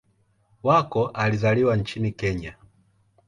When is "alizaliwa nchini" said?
1.07-2.11